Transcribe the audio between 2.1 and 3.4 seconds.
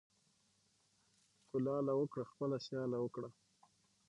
خپله سياله وکړه.